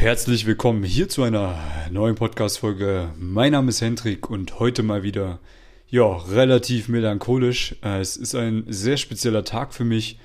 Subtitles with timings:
[0.00, 1.58] Herzlich willkommen hier zu einer
[1.90, 3.08] neuen Podcast-Folge.
[3.18, 5.40] Mein Name ist Hendrik und heute mal wieder,
[5.88, 7.74] ja, relativ melancholisch.
[7.82, 10.20] Äh, es ist ein sehr spezieller Tag für mich.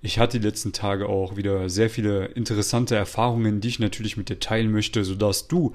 [0.00, 4.30] Ich hatte die letzten Tage auch wieder sehr viele interessante Erfahrungen, die ich natürlich mit
[4.30, 5.74] dir teilen möchte, sodass du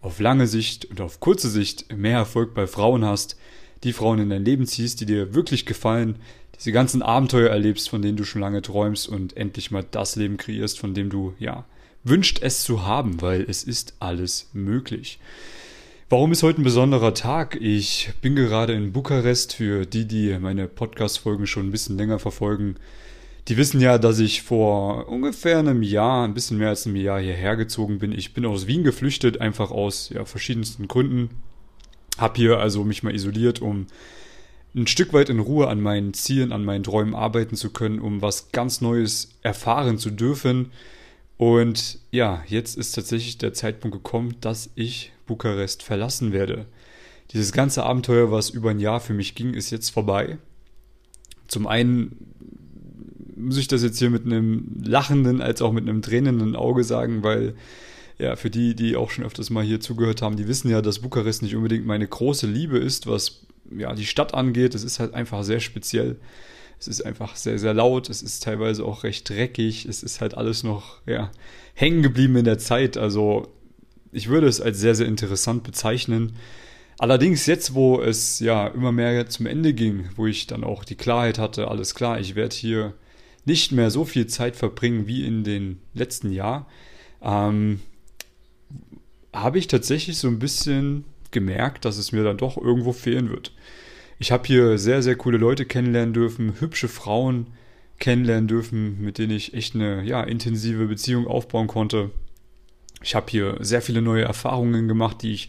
[0.00, 3.38] auf lange Sicht und auf kurze Sicht mehr Erfolg bei Frauen hast,
[3.84, 6.16] die Frauen in dein Leben ziehst, die dir wirklich gefallen,
[6.58, 10.38] diese ganzen Abenteuer erlebst, von denen du schon lange träumst und endlich mal das Leben
[10.38, 11.64] kreierst, von dem du, ja,
[12.04, 15.18] wünscht es zu haben, weil es ist alles möglich.
[16.08, 17.56] Warum ist heute ein besonderer Tag?
[17.60, 22.76] Ich bin gerade in Bukarest für die, die meine Podcast-Folgen schon ein bisschen länger verfolgen.
[23.48, 27.20] Die wissen ja, dass ich vor ungefähr einem Jahr, ein bisschen mehr als einem Jahr
[27.20, 28.12] hierher gezogen bin.
[28.12, 31.30] Ich bin aus Wien geflüchtet, einfach aus ja, verschiedensten Gründen.
[32.18, 33.86] Hab hier also mich mal isoliert, um
[34.74, 38.20] ein Stück weit in Ruhe an meinen Zielen, an meinen Träumen arbeiten zu können, um
[38.22, 40.70] was ganz Neues erfahren zu dürfen.
[41.40, 46.66] Und ja, jetzt ist tatsächlich der Zeitpunkt gekommen, dass ich Bukarest verlassen werde.
[47.32, 50.36] Dieses ganze Abenteuer, was über ein Jahr für mich ging, ist jetzt vorbei.
[51.48, 52.34] Zum einen
[53.36, 57.22] muss ich das jetzt hier mit einem lachenden als auch mit einem tränenden Auge sagen,
[57.22, 57.54] weil
[58.18, 60.98] ja, für die, die auch schon öfters mal hier zugehört haben, die wissen ja, dass
[60.98, 64.74] Bukarest nicht unbedingt meine große Liebe ist, was ja die Stadt angeht.
[64.74, 66.18] Es ist halt einfach sehr speziell.
[66.80, 68.08] Es ist einfach sehr, sehr laut.
[68.08, 69.84] Es ist teilweise auch recht dreckig.
[69.84, 71.30] Es ist halt alles noch, ja,
[71.74, 72.96] hängen geblieben in der Zeit.
[72.96, 73.48] Also,
[74.12, 76.36] ich würde es als sehr, sehr interessant bezeichnen.
[76.98, 80.96] Allerdings jetzt, wo es ja immer mehr zum Ende ging, wo ich dann auch die
[80.96, 82.94] Klarheit hatte, alles klar, ich werde hier
[83.44, 86.66] nicht mehr so viel Zeit verbringen wie in den letzten Jahren,
[87.22, 87.80] ähm,
[89.32, 93.52] habe ich tatsächlich so ein bisschen gemerkt, dass es mir dann doch irgendwo fehlen wird.
[94.22, 97.46] Ich habe hier sehr, sehr coole Leute kennenlernen dürfen, hübsche Frauen
[97.98, 102.10] kennenlernen dürfen, mit denen ich echt eine ja, intensive Beziehung aufbauen konnte.
[103.02, 105.48] Ich habe hier sehr viele neue Erfahrungen gemacht, die ich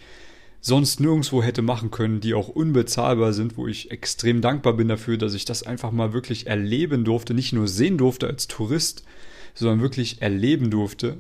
[0.62, 5.18] sonst nirgendwo hätte machen können, die auch unbezahlbar sind, wo ich extrem dankbar bin dafür,
[5.18, 9.04] dass ich das einfach mal wirklich erleben durfte, nicht nur sehen durfte als Tourist,
[9.54, 11.18] sondern wirklich erleben durfte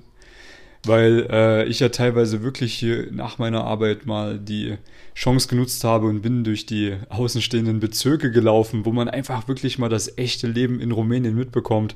[0.83, 4.77] weil äh, ich ja teilweise wirklich hier nach meiner Arbeit mal die
[5.15, 9.89] Chance genutzt habe und bin durch die außenstehenden Bezirke gelaufen, wo man einfach wirklich mal
[9.89, 11.95] das echte Leben in Rumänien mitbekommt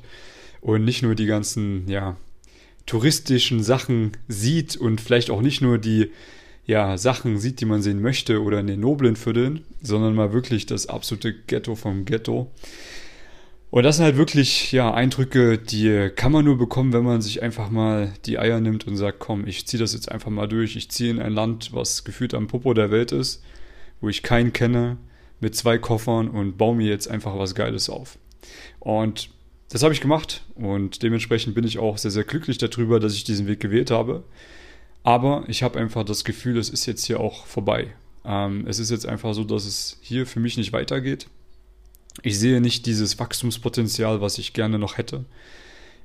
[0.61, 2.17] und nicht nur die ganzen, ja,
[2.85, 6.11] touristischen Sachen sieht und vielleicht auch nicht nur die
[6.67, 10.65] ja, Sachen sieht, die man sehen möchte oder in den noblen Vierteln, sondern mal wirklich
[10.65, 12.51] das absolute Ghetto vom Ghetto.
[13.75, 17.43] Und das sind halt wirklich, ja, Eindrücke, die kann man nur bekommen, wenn man sich
[17.43, 20.77] einfach mal die Eier nimmt und sagt, komm, ich ziehe das jetzt einfach mal durch.
[20.77, 23.43] Ich ziehe in ein Land, was gefühlt am Popo der Welt ist,
[23.99, 24.95] wo ich keinen kenne,
[25.41, 28.17] mit zwei Koffern und baue mir jetzt einfach was Geiles auf.
[28.79, 29.29] Und
[29.67, 33.25] das habe ich gemacht und dementsprechend bin ich auch sehr, sehr glücklich darüber, dass ich
[33.25, 34.23] diesen Weg gewählt habe.
[35.03, 37.93] Aber ich habe einfach das Gefühl, es ist jetzt hier auch vorbei.
[38.23, 41.27] Ähm, es ist jetzt einfach so, dass es hier für mich nicht weitergeht
[42.21, 45.25] ich sehe nicht dieses Wachstumspotenzial, was ich gerne noch hätte.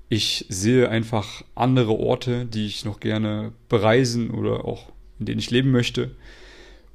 [0.09, 5.50] Ich sehe einfach andere Orte, die ich noch gerne bereisen oder auch in denen ich
[5.50, 6.10] leben möchte.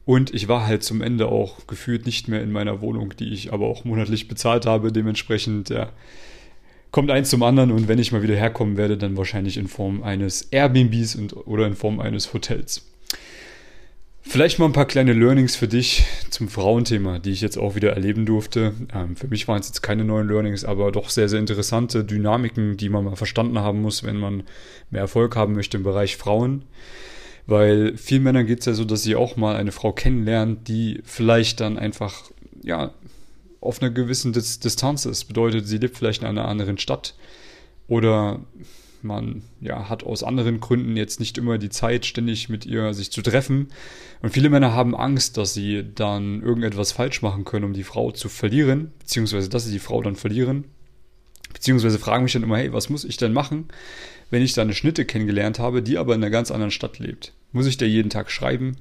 [0.04, 3.54] Und ich war halt zum Ende auch gefühlt nicht mehr in meiner Wohnung, die ich
[3.54, 4.92] aber auch monatlich bezahlt habe.
[4.92, 5.92] Dementsprechend ja,
[6.92, 10.04] kommt eins zum anderen und wenn ich mal wieder herkommen werde, dann wahrscheinlich in Form
[10.04, 12.86] eines Airbnbs und, oder in Form eines Hotels.
[14.28, 17.94] Vielleicht mal ein paar kleine Learnings für dich zum Frauenthema, die ich jetzt auch wieder
[17.94, 18.74] erleben durfte.
[18.94, 22.76] Ähm, für mich waren es jetzt keine neuen Learnings, aber doch sehr, sehr interessante Dynamiken,
[22.76, 24.44] die man mal verstanden haben muss, wenn man
[24.90, 26.64] mehr Erfolg haben möchte im Bereich Frauen.
[27.48, 31.02] Weil vielen Männern geht es ja so, dass sie auch mal eine Frau kennenlernen, die
[31.06, 32.24] vielleicht dann einfach,
[32.64, 32.94] ja,
[33.62, 35.26] auf einer gewissen Distanz ist.
[35.26, 37.16] Bedeutet, sie lebt vielleicht in einer anderen Stadt
[37.88, 38.40] oder
[39.06, 43.12] man ja, hat aus anderen Gründen jetzt nicht immer die Zeit, ständig mit ihr sich
[43.12, 43.70] zu treffen.
[44.22, 48.12] Und viele Männer haben Angst, dass sie dann irgendetwas falsch machen können, um die Frau
[48.12, 50.66] zu verlieren, beziehungsweise dass sie die Frau dann verlieren.
[51.54, 53.70] Beziehungsweise fragen mich dann immer, hey, was muss ich denn machen,
[54.30, 57.32] wenn ich da eine Schnitte kennengelernt habe, die aber in einer ganz anderen Stadt lebt?
[57.54, 58.76] Muss ich da jeden Tag schreiben?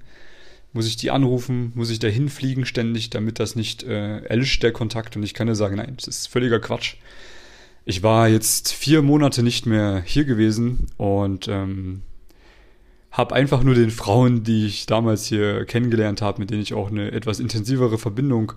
[0.72, 1.70] Muss ich die anrufen?
[1.76, 5.16] Muss ich da hinfliegen ständig, damit das nicht äh, erlischt, der Kontakt?
[5.16, 6.96] Und ich kann dir sagen, nein, das ist völliger Quatsch.
[7.84, 12.02] Ich war jetzt vier Monate nicht mehr hier gewesen und ähm,
[13.10, 16.90] habe einfach nur den Frauen, die ich damals hier kennengelernt habe, mit denen ich auch
[16.90, 18.52] eine etwas intensivere Verbindung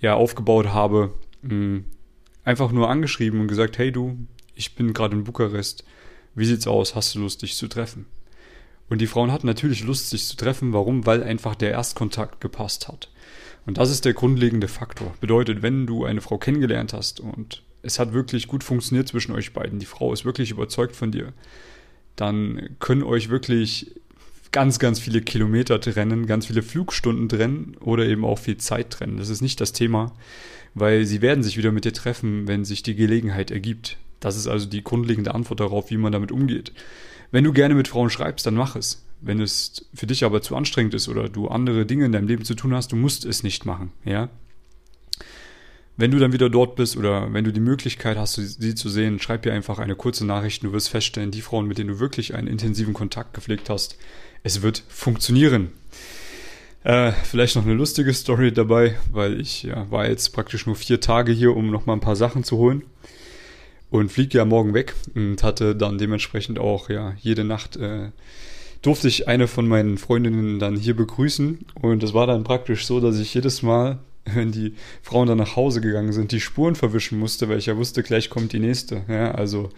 [0.00, 1.12] ja aufgebaut habe,
[1.42, 1.84] mh, hm,
[2.44, 4.16] einfach nur angeschrieben und gesagt, hey du,
[4.54, 5.84] ich bin gerade in Bukarest,
[6.34, 8.06] wie sieht's aus, hast du Lust, dich zu treffen?
[8.88, 10.72] Und die Frauen hatten natürlich Lust, sich zu treffen.
[10.72, 11.06] Warum?
[11.06, 13.08] Weil einfach der Erstkontakt gepasst hat.
[13.64, 15.14] Und das ist der grundlegende Faktor.
[15.20, 19.52] Bedeutet, wenn du eine Frau kennengelernt hast und es hat wirklich gut funktioniert zwischen euch
[19.52, 21.32] beiden, die Frau ist wirklich überzeugt von dir,
[22.16, 23.94] dann können euch wirklich
[24.52, 29.16] ganz, ganz viele Kilometer trennen, ganz viele Flugstunden trennen oder eben auch viel Zeit trennen.
[29.16, 30.12] Das ist nicht das Thema,
[30.74, 33.96] weil sie werden sich wieder mit dir treffen, wenn sich die Gelegenheit ergibt.
[34.18, 36.72] Das ist also die grundlegende Antwort darauf, wie man damit umgeht.
[37.30, 39.04] Wenn du gerne mit Frauen schreibst, dann mach es.
[39.20, 42.44] Wenn es für dich aber zu anstrengend ist oder du andere Dinge in deinem Leben
[42.44, 44.30] zu tun hast, du musst es nicht machen, ja.
[46.00, 49.20] Wenn du dann wieder dort bist oder wenn du die Möglichkeit hast, sie zu sehen,
[49.20, 50.62] schreib dir einfach eine kurze Nachricht.
[50.62, 53.98] Du wirst feststellen, die Frauen, mit denen du wirklich einen intensiven Kontakt gepflegt hast,
[54.42, 55.72] es wird funktionieren.
[56.84, 61.02] Äh, vielleicht noch eine lustige Story dabei, weil ich ja, war jetzt praktisch nur vier
[61.02, 62.82] Tage hier, um nochmal ein paar Sachen zu holen
[63.90, 68.08] und fliege ja morgen weg und hatte dann dementsprechend auch ja jede Nacht äh,
[68.80, 73.00] durfte ich eine von meinen Freundinnen dann hier begrüßen und es war dann praktisch so,
[73.00, 73.98] dass ich jedes Mal,
[74.34, 77.76] wenn die Frauen dann nach Hause gegangen sind, die Spuren verwischen musste, weil ich ja
[77.76, 79.02] wusste, gleich kommt die nächste.
[79.08, 79.70] Ja, also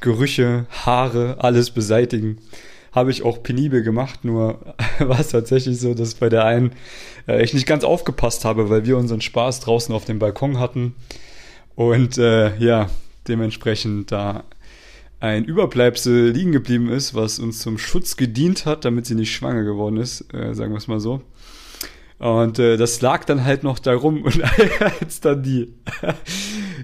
[0.00, 2.38] Gerüche, Haare, alles beseitigen.
[2.90, 6.72] Habe ich auch penibel gemacht, nur war es tatsächlich so, dass bei der einen
[7.26, 10.94] äh, ich nicht ganz aufgepasst habe, weil wir unseren Spaß draußen auf dem Balkon hatten.
[11.74, 12.90] Und äh, ja,
[13.28, 14.44] dementsprechend da
[15.20, 19.62] ein Überbleibsel liegen geblieben ist, was uns zum Schutz gedient hat, damit sie nicht schwanger
[19.62, 21.22] geworden ist, äh, sagen wir es mal so.
[22.22, 24.40] Und äh, das lag dann halt noch darum und
[25.00, 25.74] als dann die,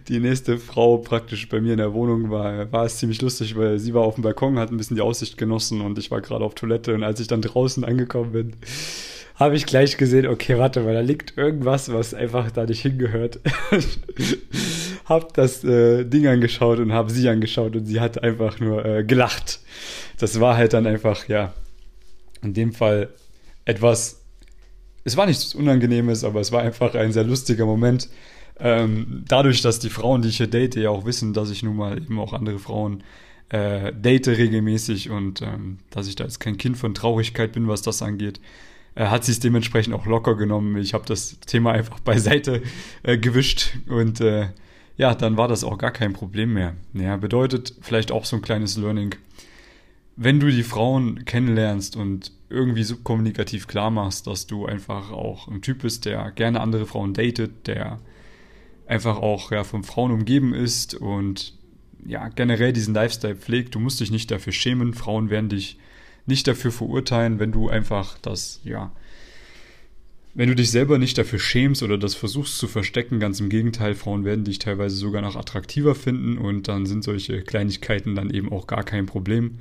[0.09, 3.79] die nächste Frau praktisch bei mir in der Wohnung war, war es ziemlich lustig, weil
[3.79, 6.45] sie war auf dem Balkon, hat ein bisschen die Aussicht genossen und ich war gerade
[6.45, 8.57] auf Toilette und als ich dann draußen angekommen bin,
[9.37, 13.39] habe ich gleich gesehen, okay, warte mal, da liegt irgendwas, was einfach da nicht hingehört.
[15.05, 19.05] hab das äh, Ding angeschaut und habe sie angeschaut und sie hat einfach nur äh,
[19.05, 19.61] gelacht.
[20.19, 21.55] Das war halt dann einfach, ja,
[22.43, 23.11] in dem Fall
[23.65, 24.18] etwas,
[25.09, 28.09] es war nichts Unangenehmes, aber es war einfach ein sehr lustiger Moment.
[28.61, 31.77] Ähm, dadurch, dass die Frauen, die ich hier date, ja auch wissen, dass ich nun
[31.77, 33.03] mal eben auch andere Frauen
[33.49, 37.81] äh, date regelmäßig und ähm, dass ich da jetzt kein Kind von Traurigkeit bin, was
[37.81, 38.41] das angeht,
[38.95, 40.77] äh, hat sie es dementsprechend auch locker genommen.
[40.77, 42.63] Ich habe das Thema einfach beiseite
[43.03, 44.49] äh, gewischt und äh,
[44.99, 46.75] ja, dann war das auch gar kein Problem mehr.
[46.93, 49.15] Ja, bedeutet vielleicht auch so ein kleines Learning.
[50.21, 55.63] Wenn du die Frauen kennenlernst und irgendwie subkommunikativ klar machst, dass du einfach auch ein
[55.63, 58.01] Typ bist, der gerne andere Frauen datet, der
[58.89, 61.55] einfach auch ja, von Frauen umgeben ist und
[62.05, 64.93] ja, generell diesen Lifestyle pflegt, du musst dich nicht dafür schämen.
[64.93, 65.79] Frauen werden dich
[66.27, 68.91] nicht dafür verurteilen, wenn du einfach das, ja,
[70.35, 73.95] wenn du dich selber nicht dafür schämst oder das versuchst zu verstecken, ganz im Gegenteil,
[73.95, 78.51] Frauen werden dich teilweise sogar noch attraktiver finden und dann sind solche Kleinigkeiten dann eben
[78.51, 79.61] auch gar kein Problem.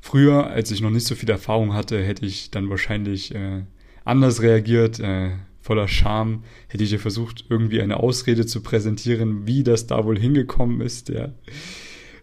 [0.00, 3.62] Früher, als ich noch nicht so viel Erfahrung hatte, hätte ich dann wahrscheinlich äh,
[4.04, 5.30] anders reagiert, äh,
[5.60, 10.18] voller Scham, hätte ich ja versucht, irgendwie eine Ausrede zu präsentieren, wie das da wohl
[10.18, 11.10] hingekommen ist.
[11.10, 11.30] Ja.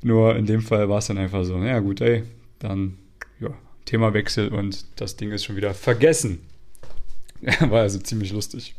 [0.02, 2.24] Nur in dem Fall war es dann einfach so, ja gut, ey,
[2.60, 2.98] dann
[3.40, 3.50] ja,
[3.86, 6.40] Themawechsel und das Ding ist schon wieder vergessen.
[7.60, 8.76] War also ziemlich lustig.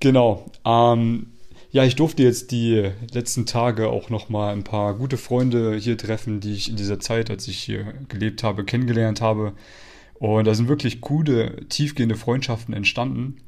[0.00, 0.50] Genau.
[0.64, 1.28] Ähm,
[1.72, 6.40] ja, ich durfte jetzt die letzten Tage auch nochmal ein paar gute Freunde hier treffen,
[6.40, 9.54] die ich in dieser Zeit, als ich hier gelebt habe, kennengelernt habe.
[10.14, 13.38] Und da sind wirklich coole, tiefgehende Freundschaften entstanden.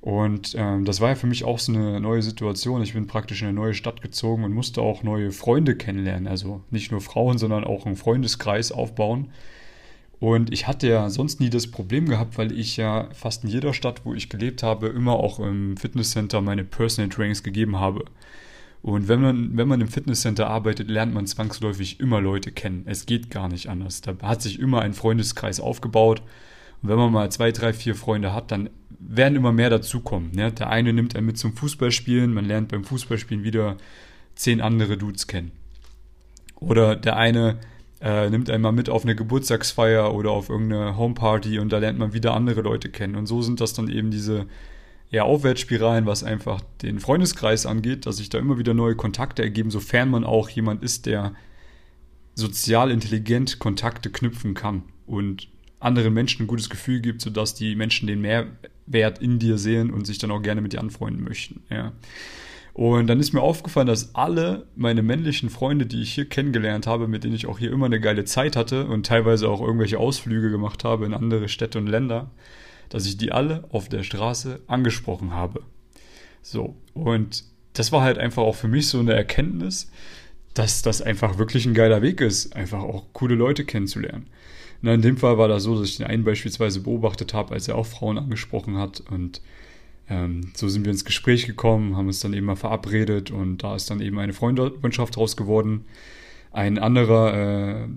[0.00, 2.82] Und ähm, das war ja für mich auch so eine neue Situation.
[2.82, 6.26] Ich bin praktisch in eine neue Stadt gezogen und musste auch neue Freunde kennenlernen.
[6.26, 9.30] Also nicht nur Frauen, sondern auch einen Freundeskreis aufbauen.
[10.20, 13.72] Und ich hatte ja sonst nie das Problem gehabt, weil ich ja fast in jeder
[13.72, 18.04] Stadt, wo ich gelebt habe, immer auch im Fitnesscenter meine Personal Trainings gegeben habe.
[18.82, 22.82] Und wenn man, wenn man im Fitnesscenter arbeitet, lernt man zwangsläufig immer Leute kennen.
[22.86, 24.00] Es geht gar nicht anders.
[24.00, 26.22] Da hat sich immer ein Freundeskreis aufgebaut.
[26.82, 28.70] Und wenn man mal zwei, drei, vier Freunde hat, dann
[29.00, 30.32] werden immer mehr dazukommen.
[30.32, 30.52] Ne?
[30.52, 33.76] Der eine nimmt einen mit zum Fußballspielen, man lernt beim Fußballspielen wieder
[34.34, 35.52] zehn andere Dudes kennen.
[36.56, 37.58] Oder der eine
[38.00, 42.12] äh, nimmt einmal mit auf eine Geburtstagsfeier oder auf irgendeine Homeparty und da lernt man
[42.12, 43.16] wieder andere Leute kennen.
[43.16, 44.46] Und so sind das dann eben diese
[45.10, 49.70] ja, Aufwärtsspiralen, was einfach den Freundeskreis angeht, dass sich da immer wieder neue Kontakte ergeben,
[49.70, 51.32] sofern man auch jemand ist, der
[52.34, 55.48] sozial intelligent Kontakte knüpfen kann und
[55.80, 60.06] anderen Menschen ein gutes Gefühl gibt, sodass die Menschen den Mehrwert in dir sehen und
[60.06, 61.62] sich dann auch gerne mit dir anfreunden möchten.
[61.70, 61.92] Ja.
[62.78, 67.08] Und dann ist mir aufgefallen, dass alle meine männlichen Freunde, die ich hier kennengelernt habe,
[67.08, 70.48] mit denen ich auch hier immer eine geile Zeit hatte und teilweise auch irgendwelche Ausflüge
[70.52, 72.30] gemacht habe in andere Städte und Länder,
[72.88, 75.62] dass ich die alle auf der Straße angesprochen habe.
[76.40, 77.42] So, und
[77.72, 79.90] das war halt einfach auch für mich so eine Erkenntnis,
[80.54, 84.28] dass das einfach wirklich ein geiler Weg ist, einfach auch coole Leute kennenzulernen.
[84.82, 87.66] Na, in dem Fall war das so, dass ich den einen beispielsweise beobachtet habe, als
[87.66, 89.40] er auch Frauen angesprochen hat und
[90.08, 93.76] ähm, so sind wir ins Gespräch gekommen, haben uns dann eben mal verabredet und da
[93.76, 95.84] ist dann eben eine Freundschaft draus geworden.
[96.52, 97.88] Ein anderer äh,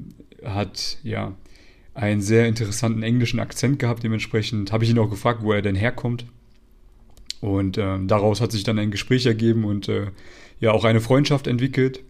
[0.45, 1.33] hat ja
[1.93, 4.03] einen sehr interessanten englischen Akzent gehabt.
[4.03, 6.25] Dementsprechend habe ich ihn auch gefragt, wo er denn herkommt.
[7.39, 10.07] Und äh, daraus hat sich dann ein Gespräch ergeben und äh,
[10.59, 12.01] ja auch eine Freundschaft entwickelt.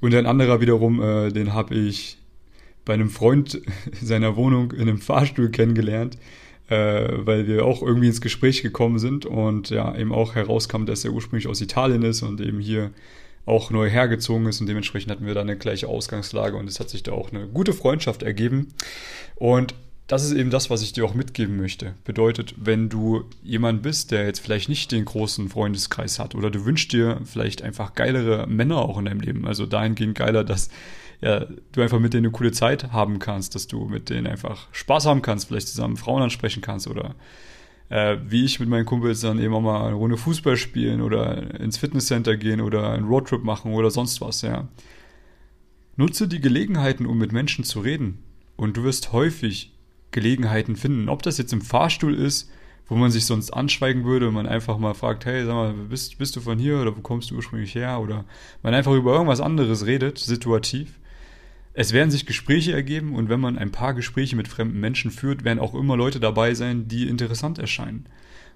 [0.00, 2.18] Und ein anderer wiederum, äh, den habe ich
[2.84, 3.60] bei einem Freund
[4.02, 6.18] seiner Wohnung in einem Fahrstuhl kennengelernt,
[6.68, 11.04] äh, weil wir auch irgendwie ins Gespräch gekommen sind und ja eben auch herauskam, dass
[11.04, 12.90] er ursprünglich aus Italien ist und eben hier
[13.44, 16.90] auch neu hergezogen ist und dementsprechend hatten wir da eine gleiche Ausgangslage und es hat
[16.90, 18.74] sich da auch eine gute Freundschaft ergeben.
[19.36, 19.74] Und
[20.08, 21.94] das ist eben das, was ich dir auch mitgeben möchte.
[22.04, 26.64] Bedeutet, wenn du jemand bist, der jetzt vielleicht nicht den großen Freundeskreis hat oder du
[26.64, 30.70] wünschst dir vielleicht einfach geilere Männer auch in deinem Leben, also dahingehend geiler, dass
[31.20, 34.68] ja, du einfach mit denen eine coole Zeit haben kannst, dass du mit denen einfach
[34.72, 37.14] Spaß haben kannst, vielleicht zusammen Frauen ansprechen kannst oder
[37.88, 41.58] äh, wie ich mit meinen Kumpels dann eben auch mal eine Runde Fußball spielen oder
[41.60, 44.68] ins Fitnesscenter gehen oder einen Roadtrip machen oder sonst was, ja.
[45.96, 48.18] Nutze die Gelegenheiten, um mit Menschen zu reden.
[48.56, 49.72] Und du wirst häufig
[50.10, 51.08] Gelegenheiten finden.
[51.08, 52.50] Ob das jetzt im Fahrstuhl ist,
[52.86, 56.18] wo man sich sonst anschweigen würde und man einfach mal fragt, hey, sag mal, bist,
[56.18, 58.00] bist du von hier oder wo kommst du ursprünglich her?
[58.00, 58.24] Oder
[58.62, 61.00] man einfach über irgendwas anderes redet, situativ.
[61.78, 65.44] Es werden sich Gespräche ergeben und wenn man ein paar Gespräche mit fremden Menschen führt,
[65.44, 68.06] werden auch immer Leute dabei sein, die interessant erscheinen.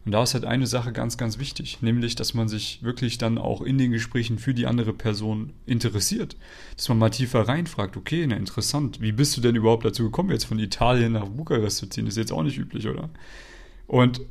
[0.06, 3.36] Und da ist halt eine Sache ganz, ganz wichtig, nämlich, dass man sich wirklich dann
[3.36, 6.38] auch in den Gesprächen für die andere Person interessiert.
[6.78, 10.30] Dass man mal tiefer reinfragt, okay, na interessant, wie bist du denn überhaupt dazu gekommen,
[10.30, 12.06] jetzt von Italien nach Bukarest zu ziehen?
[12.06, 13.10] Ist jetzt auch nicht üblich, oder?
[13.86, 14.22] Und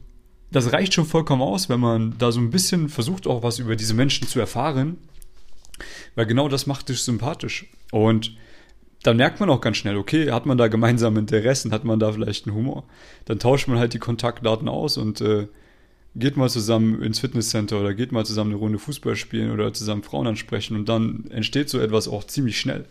[0.50, 3.76] das reicht schon vollkommen aus, wenn man da so ein bisschen versucht, auch was über
[3.76, 4.98] diese Menschen zu erfahren,
[6.16, 7.68] weil genau das macht dich sympathisch.
[7.92, 8.36] Und
[9.04, 12.12] dann merkt man auch ganz schnell, okay, hat man da gemeinsame Interessen, hat man da
[12.12, 12.84] vielleicht einen Humor.
[13.26, 15.48] Dann tauscht man halt die Kontaktdaten aus und äh,
[16.16, 20.04] geht mal zusammen ins Fitnesscenter oder geht mal zusammen eine Runde Fußball spielen oder zusammen
[20.04, 22.86] Frauen ansprechen und dann entsteht so etwas auch ziemlich schnell.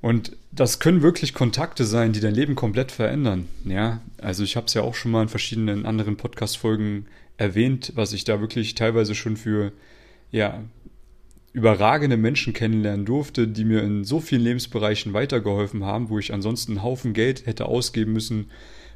[0.00, 3.48] Und das können wirklich Kontakte sein, die dein Leben komplett verändern.
[3.64, 8.12] Ja, also ich habe es ja auch schon mal in verschiedenen anderen Podcast-Folgen erwähnt, was
[8.12, 9.72] ich da wirklich teilweise schon für
[10.30, 10.62] ja,
[11.52, 16.72] überragende Menschen kennenlernen durfte, die mir in so vielen Lebensbereichen weitergeholfen haben, wo ich ansonsten
[16.72, 18.50] einen Haufen Geld hätte ausgeben müssen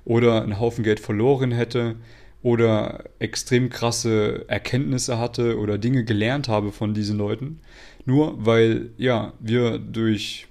[0.04, 1.96] oder einen Haufen Geld verloren hätte
[2.42, 7.61] oder extrem krasse Erkenntnisse hatte oder Dinge gelernt habe von diesen Leuten.
[8.04, 10.46] Nur weil, ja, wir durch,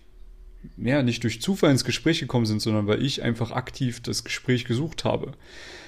[0.75, 4.65] ja, nicht durch Zufall ins Gespräch gekommen sind, sondern weil ich einfach aktiv das Gespräch
[4.65, 5.33] gesucht habe.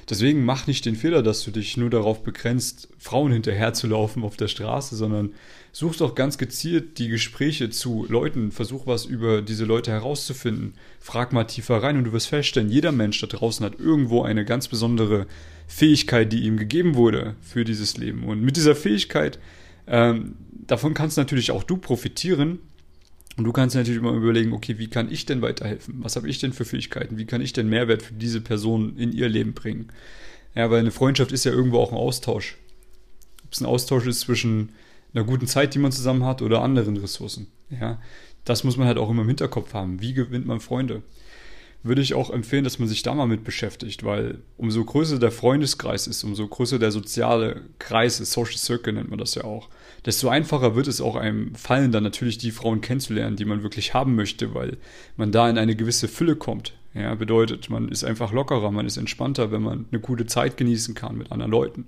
[0.08, 4.48] Deswegen mach nicht den Fehler, dass du dich nur darauf begrenzt, Frauen hinterherzulaufen auf der
[4.48, 5.34] Straße, sondern
[5.72, 11.34] such doch ganz gezielt die Gespräche zu Leuten, versuch was über diese Leute herauszufinden, frag
[11.34, 14.68] mal tiefer rein und du wirst feststellen, jeder Mensch da draußen hat irgendwo eine ganz
[14.68, 15.26] besondere
[15.68, 18.26] Fähigkeit, die ihm gegeben wurde für dieses Leben.
[18.26, 19.40] Und mit dieser Fähigkeit,
[19.88, 22.60] ähm, davon kannst natürlich auch du profitieren,
[23.38, 25.96] und du kannst natürlich immer überlegen, okay, wie kann ich denn weiterhelfen?
[26.00, 27.18] Was habe ich denn für Fähigkeiten?
[27.18, 29.90] Wie kann ich denn Mehrwert für diese Person in ihr Leben bringen?
[30.56, 32.58] Ja, weil eine Freundschaft ist ja irgendwo auch ein Austausch.
[33.44, 34.70] Ob es ein Austausch ist zwischen
[35.14, 37.48] einer guten Zeit, die man zusammen hat, oder anderen Ressourcen.
[37.70, 38.02] Ja,
[38.46, 40.02] das muss man halt auch immer im Hinterkopf haben.
[40.02, 41.04] Wie gewinnt man Freunde?
[41.86, 45.30] Würde ich auch empfehlen, dass man sich da mal mit beschäftigt, weil umso größer der
[45.30, 49.70] Freundeskreis ist, umso größer der soziale Kreis ist, Social Circle nennt man das ja auch,
[50.04, 53.94] desto einfacher wird es auch einem fallen, dann natürlich die Frauen kennenzulernen, die man wirklich
[53.94, 54.78] haben möchte, weil
[55.16, 56.74] man da in eine gewisse Fülle kommt.
[56.96, 60.96] Ja, bedeutet, man ist einfach lockerer, man ist entspannter, wenn man eine gute Zeit genießen
[60.96, 61.86] kann mit anderen Leuten.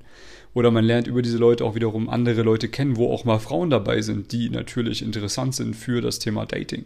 [0.54, 3.72] Oder man lernt über diese Leute auch wiederum andere Leute kennen, wo auch mal Frauen
[3.72, 6.86] dabei sind, die natürlich interessant sind für das Thema Dating.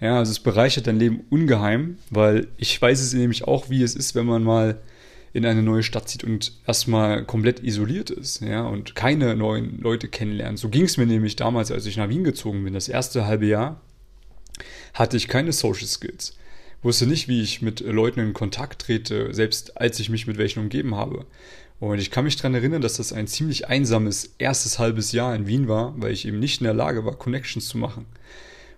[0.00, 3.94] Ja, also es bereichert dein Leben ungeheim, weil ich weiß es nämlich auch, wie es
[3.94, 4.80] ist, wenn man mal
[5.32, 10.08] in eine neue Stadt zieht und erstmal komplett isoliert ist, ja, und keine neuen Leute
[10.08, 10.58] kennenlernt.
[10.58, 12.72] So ging es mir nämlich damals, als ich nach Wien gezogen bin.
[12.72, 13.80] Das erste halbe Jahr
[14.94, 16.36] hatte ich keine Social Skills.
[16.82, 20.60] Wusste nicht, wie ich mit Leuten in Kontakt trete, selbst als ich mich mit welchen
[20.60, 21.26] umgeben habe.
[21.80, 25.46] Und ich kann mich daran erinnern, dass das ein ziemlich einsames erstes halbes Jahr in
[25.46, 28.06] Wien war, weil ich eben nicht in der Lage war, Connections zu machen.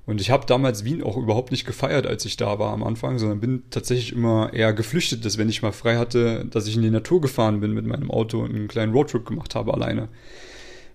[0.08, 3.18] Und ich habe damals Wien auch überhaupt nicht gefeiert, als ich da war am Anfang,
[3.18, 6.80] sondern bin tatsächlich immer eher geflüchtet, dass wenn ich mal frei hatte, dass ich in
[6.80, 10.08] die Natur gefahren bin mit meinem Auto und einen kleinen Roadtrip gemacht habe alleine.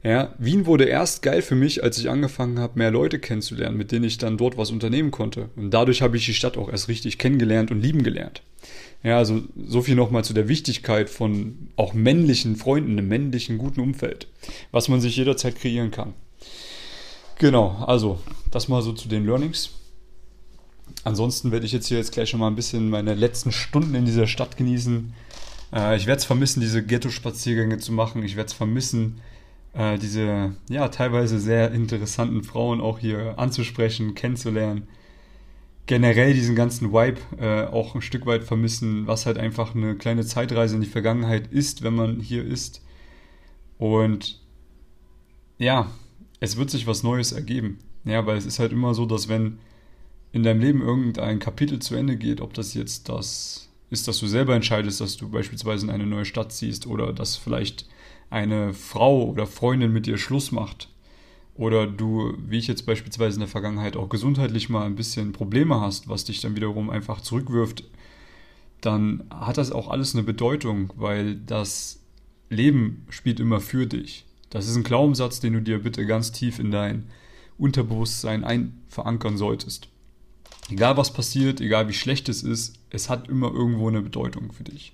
[0.03, 3.91] Ja, Wien wurde erst geil für mich, als ich angefangen habe, mehr Leute kennenzulernen, mit
[3.91, 5.49] denen ich dann dort was unternehmen konnte.
[5.57, 8.41] Und dadurch habe ich die Stadt auch erst richtig kennengelernt und lieben gelernt.
[9.03, 13.79] Ja, also so viel nochmal zu der Wichtigkeit von auch männlichen Freunden, einem männlichen guten
[13.79, 14.27] Umfeld,
[14.71, 16.15] was man sich jederzeit kreieren kann.
[17.39, 18.19] Genau, also
[18.51, 19.71] das mal so zu den Learnings.
[21.03, 24.05] Ansonsten werde ich jetzt hier jetzt gleich schon mal ein bisschen meine letzten Stunden in
[24.05, 25.13] dieser Stadt genießen.
[25.73, 28.23] Äh, ich werde es vermissen, diese Ghetto-Spaziergänge zu machen.
[28.23, 29.19] Ich werde es vermissen,
[29.73, 34.87] äh, diese ja teilweise sehr interessanten Frauen auch hier anzusprechen, kennenzulernen.
[35.85, 40.25] Generell diesen ganzen Vibe äh, auch ein Stück weit vermissen, was halt einfach eine kleine
[40.25, 42.81] Zeitreise in die Vergangenheit ist, wenn man hier ist.
[43.77, 44.39] Und
[45.57, 45.87] ja,
[46.43, 47.79] es wird sich was Neues ergeben.
[48.03, 49.59] Ja, weil es ist halt immer so, dass wenn
[50.33, 54.27] in deinem Leben irgendein Kapitel zu Ende geht, ob das jetzt das ist, dass du
[54.27, 57.87] selber entscheidest, dass du beispielsweise in eine neue Stadt ziehst oder dass vielleicht
[58.29, 60.89] eine Frau oder Freundin mit dir Schluss macht
[61.55, 65.79] oder du, wie ich jetzt beispielsweise in der Vergangenheit, auch gesundheitlich mal ein bisschen Probleme
[65.79, 67.85] hast, was dich dann wiederum einfach zurückwirft,
[68.81, 72.01] dann hat das auch alles eine Bedeutung, weil das
[72.49, 74.25] Leben spielt immer für dich.
[74.53, 77.05] Das ist ein Glaubenssatz, den du dir bitte ganz tief in dein
[77.57, 79.87] Unterbewusstsein einverankern solltest.
[80.69, 84.63] Egal was passiert, egal wie schlecht es ist, es hat immer irgendwo eine Bedeutung für
[84.63, 84.93] dich.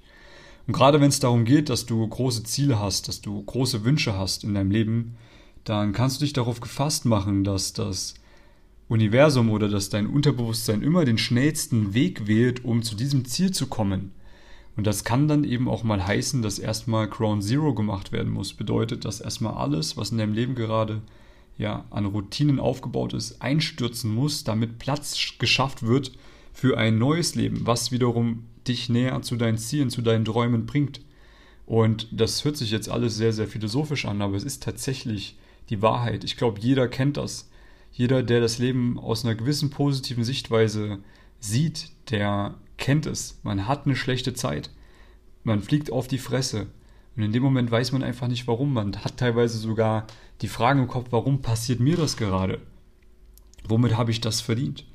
[0.65, 4.17] Und gerade wenn es darum geht, dass du große Ziele hast, dass du große Wünsche
[4.17, 5.17] hast in deinem Leben,
[5.65, 8.13] dann kannst du dich darauf gefasst machen, dass das
[8.87, 13.67] Universum oder dass dein Unterbewusstsein immer den schnellsten Weg wählt, um zu diesem Ziel zu
[13.67, 14.13] kommen.
[14.79, 18.53] Und das kann dann eben auch mal heißen, dass erstmal Ground Zero gemacht werden muss.
[18.53, 21.01] Bedeutet, dass erstmal alles, was in deinem Leben gerade
[21.57, 26.13] ja, an Routinen aufgebaut ist, einstürzen muss, damit Platz geschafft wird
[26.53, 31.01] für ein neues Leben, was wiederum dich näher zu deinen Zielen, zu deinen Träumen bringt.
[31.65, 35.35] Und das hört sich jetzt alles sehr, sehr philosophisch an, aber es ist tatsächlich
[35.69, 36.23] die Wahrheit.
[36.23, 37.49] Ich glaube, jeder kennt das.
[37.91, 40.99] Jeder, der das Leben aus einer gewissen positiven Sichtweise
[41.41, 43.39] sieht, der kennt es.
[43.43, 44.71] Man hat eine schlechte Zeit.
[45.43, 46.67] Man fliegt auf die Fresse.
[47.15, 48.73] Und in dem Moment weiß man einfach nicht warum.
[48.73, 50.07] Man hat teilweise sogar
[50.41, 52.61] die Frage im Kopf, warum passiert mir das gerade?
[53.67, 54.85] Womit habe ich das verdient?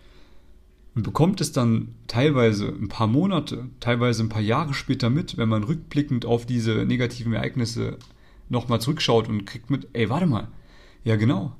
[0.95, 5.49] Und bekommt es dann teilweise ein paar Monate, teilweise ein paar Jahre später mit, wenn
[5.49, 7.99] man rückblickend auf diese negativen Ereignisse
[8.49, 10.49] nochmal zurückschaut und kriegt mit, ey, warte mal,
[11.03, 11.57] ja genau,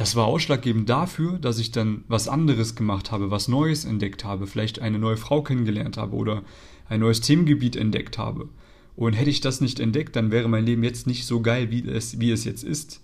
[0.00, 4.46] das war ausschlaggebend dafür, dass ich dann was anderes gemacht habe, was Neues entdeckt habe,
[4.46, 6.42] vielleicht eine neue Frau kennengelernt habe oder
[6.88, 8.48] ein neues Themengebiet entdeckt habe.
[8.96, 11.86] Und hätte ich das nicht entdeckt, dann wäre mein Leben jetzt nicht so geil, wie
[11.86, 13.02] es, wie es jetzt ist.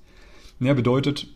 [0.58, 1.28] Ja, bedeutet,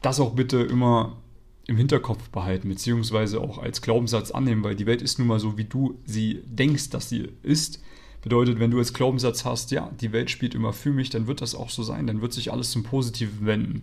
[0.00, 1.18] das auch bitte immer
[1.66, 5.58] im Hinterkopf behalten, beziehungsweise auch als Glaubenssatz annehmen, weil die Welt ist nun mal so,
[5.58, 7.82] wie du sie denkst, dass sie ist.
[8.22, 11.42] Bedeutet, wenn du als Glaubenssatz hast, ja, die Welt spielt immer für mich, dann wird
[11.42, 13.82] das auch so sein, dann wird sich alles zum Positiven wenden.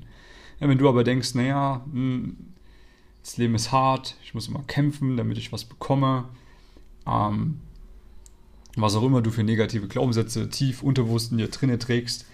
[0.61, 2.37] Ja, wenn du aber denkst, naja, hm,
[3.23, 6.25] das Leben ist hart, ich muss immer kämpfen, damit ich was bekomme,
[7.05, 7.59] ähm,
[8.77, 12.25] was auch immer du für negative Glaubenssätze tief unterbewusst in dir drinne trägst,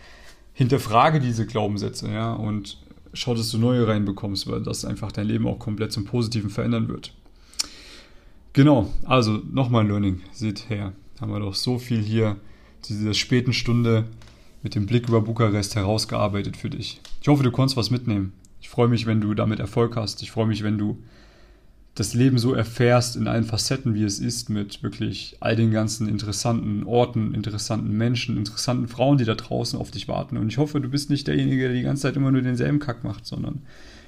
[0.53, 2.77] hinterfrage diese Glaubenssätze, ja, und
[3.13, 6.87] schau, dass du neue reinbekommst, weil das einfach dein Leben auch komplett zum Positiven verändern
[6.87, 7.13] wird.
[8.53, 10.21] Genau, also nochmal Learning.
[10.31, 12.37] Seht her, haben wir doch so viel hier
[12.81, 14.05] zu dieser späten Stunde
[14.63, 17.01] mit dem Blick über Bukarest herausgearbeitet für dich.
[17.21, 18.33] Ich hoffe, du konntest was mitnehmen.
[18.61, 20.21] Ich freue mich, wenn du damit Erfolg hast.
[20.21, 20.97] Ich freue mich, wenn du
[21.95, 26.07] das Leben so erfährst in allen Facetten, wie es ist, mit wirklich all den ganzen
[26.07, 30.37] interessanten Orten, interessanten Menschen, interessanten Frauen, die da draußen auf dich warten.
[30.37, 33.03] Und ich hoffe, du bist nicht derjenige, der die ganze Zeit immer nur denselben Kack
[33.03, 33.63] macht, sondern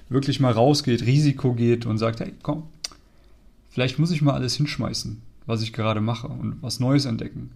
[0.08, 2.64] wirklich mal rausgeht, Risiko geht und sagt, hey, komm,
[3.70, 7.52] vielleicht muss ich mal alles hinschmeißen, was ich gerade mache und was Neues entdecken.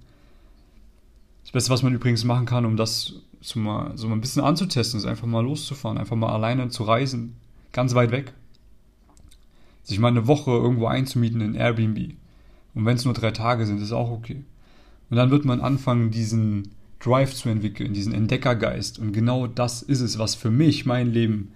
[1.54, 5.00] Das was man übrigens machen kann, um das so mal, so mal ein bisschen anzutesten,
[5.00, 7.38] ist einfach mal loszufahren, einfach mal alleine zu reisen,
[7.72, 8.34] ganz weit weg
[9.84, 12.16] sich mal eine Woche irgendwo einzumieten in Airbnb.
[12.74, 14.44] Und wenn es nur drei Tage sind, ist auch okay.
[15.10, 18.98] Und dann wird man anfangen, diesen Drive zu entwickeln, diesen Entdeckergeist.
[18.98, 21.52] Und genau das ist es, was für mich mein Leben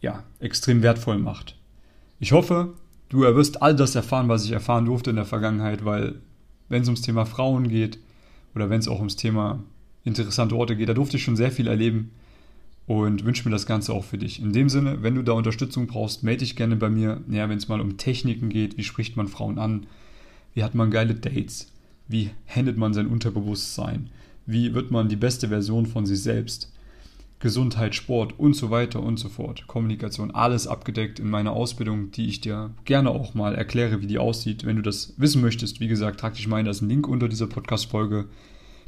[0.00, 1.56] ja, extrem wertvoll macht.
[2.20, 2.74] Ich hoffe,
[3.08, 6.20] du wirst all das erfahren, was ich erfahren durfte in der Vergangenheit, weil
[6.68, 7.98] wenn es ums Thema Frauen geht
[8.54, 9.62] oder wenn es auch ums Thema
[10.04, 12.10] interessante Orte geht, da durfte ich schon sehr viel erleben
[12.86, 14.40] und wünsche mir das Ganze auch für dich.
[14.40, 17.22] In dem Sinne, wenn du da Unterstützung brauchst, melde dich gerne bei mir.
[17.30, 19.86] Ja, wenn es mal um Techniken geht, wie spricht man Frauen an,
[20.52, 21.72] wie hat man geile Dates,
[22.08, 24.10] wie handelt man sein Unterbewusstsein,
[24.46, 26.70] wie wird man die beste Version von sich selbst,
[27.44, 29.66] Gesundheit, Sport und so weiter und so fort.
[29.66, 34.16] Kommunikation, alles abgedeckt in meiner Ausbildung, die ich dir gerne auch mal erkläre, wie die
[34.16, 34.64] aussieht.
[34.64, 37.46] Wenn du das wissen möchtest, wie gesagt, trag dich mal ein, da Link unter dieser
[37.46, 38.28] Podcast-Folge.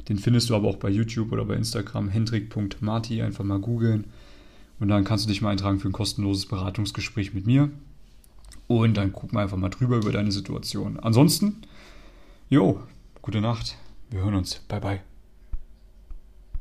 [0.09, 4.05] Den findest du aber auch bei YouTube oder bei Instagram, hendrik.marti, einfach mal googeln.
[4.79, 7.69] Und dann kannst du dich mal eintragen für ein kostenloses Beratungsgespräch mit mir.
[8.65, 10.99] Und dann gucken wir einfach mal drüber über deine Situation.
[10.99, 11.61] Ansonsten,
[12.49, 12.79] jo,
[13.21, 13.77] gute Nacht.
[14.09, 14.55] Wir hören uns.
[14.67, 15.16] Bye, bye.